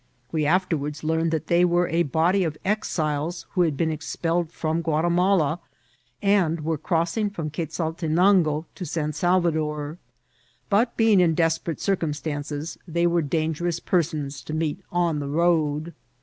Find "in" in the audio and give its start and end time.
11.19-11.35